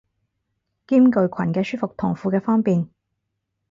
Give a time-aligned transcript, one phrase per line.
[0.87, 2.89] 兼具裙嘅舒服同褲嘅方便